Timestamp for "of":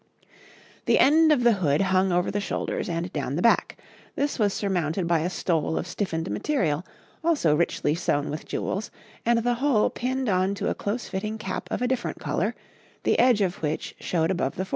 1.31-1.43, 5.77-5.85, 11.69-11.83, 13.41-13.61